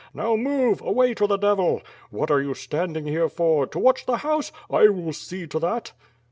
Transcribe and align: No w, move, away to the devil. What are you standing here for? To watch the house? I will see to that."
No 0.15 0.35
w, 0.35 0.41
move, 0.41 0.81
away 0.81 1.13
to 1.13 1.27
the 1.27 1.37
devil. 1.37 1.79
What 2.09 2.31
are 2.31 2.41
you 2.41 2.55
standing 2.55 3.05
here 3.05 3.29
for? 3.29 3.67
To 3.67 3.77
watch 3.77 4.07
the 4.07 4.17
house? 4.17 4.51
I 4.67 4.87
will 4.87 5.13
see 5.13 5.45
to 5.45 5.59
that." 5.59 5.91